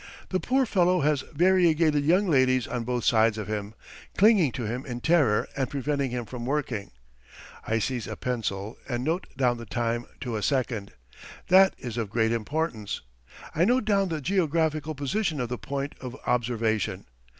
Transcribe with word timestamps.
The 0.29 0.39
poor 0.39 0.65
fellow 0.65 1.01
has 1.01 1.21
variegated 1.31 2.03
young 2.03 2.25
ladies 2.27 2.65
on 2.67 2.83
both 2.85 3.03
sides 3.05 3.37
of 3.37 3.47
him, 3.47 3.75
clinging 4.17 4.51
to 4.53 4.63
him 4.65 4.83
in 4.83 4.99
terror 4.99 5.47
and 5.55 5.69
preventing 5.69 6.09
him 6.09 6.25
from 6.25 6.43
working. 6.47 6.89
I 7.67 7.77
seize 7.77 8.07
a 8.07 8.15
pencil 8.15 8.79
and 8.89 9.03
note 9.03 9.27
down 9.37 9.57
the 9.57 9.67
time 9.67 10.07
to 10.21 10.37
a 10.37 10.41
second. 10.41 10.93
That 11.49 11.75
is 11.77 11.97
of 11.97 12.09
great 12.09 12.31
importance. 12.31 13.01
I 13.53 13.63
note 13.63 13.85
down 13.85 14.09
the 14.09 14.21
geographical 14.21 14.95
position 14.95 15.39
of 15.39 15.49
the 15.49 15.59
point 15.59 15.93
of 16.01 16.17
observation. 16.25 17.05